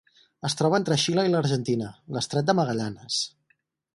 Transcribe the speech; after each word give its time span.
Es 0.47 0.55
troba 0.61 0.77
entre 0.83 0.97
Xile 1.01 1.25
i 1.29 1.33
l'Argentina: 1.33 1.91
l'Estret 2.17 2.49
de 2.49 2.57
Magallanes. 2.61 3.21